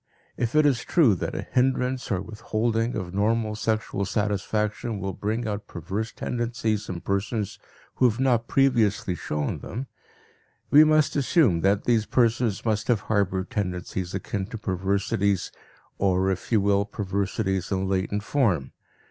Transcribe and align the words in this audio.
If 0.35 0.55
it 0.55 0.65
is 0.65 0.83
true 0.83 1.13
that 1.13 1.35
a 1.35 1.43
hindrance 1.51 2.09
or 2.09 2.23
withholding 2.23 2.95
of 2.95 3.13
normal 3.13 3.53
sexual 3.55 4.03
satisfaction 4.03 4.99
will 4.99 5.13
bring 5.13 5.47
out 5.47 5.67
perverse 5.67 6.11
tendencies 6.11 6.89
in 6.89 7.01
persons 7.01 7.59
who 7.97 8.09
have 8.09 8.19
not 8.19 8.47
previously 8.47 9.13
shown 9.13 9.59
them, 9.59 9.85
we 10.71 10.83
must 10.83 11.15
assume 11.15 11.61
that 11.61 11.83
these 11.83 12.07
persons 12.07 12.65
must 12.65 12.87
have 12.87 13.01
harbored 13.01 13.51
tendencies 13.51 14.15
akin 14.15 14.47
to 14.47 14.57
perversities 14.57 15.51
or, 15.99 16.31
if 16.31 16.51
you 16.51 16.61
will, 16.61 16.83
perversities 16.83 17.71
in 17.71 17.87
latent 17.87 18.23
form. 18.23 18.71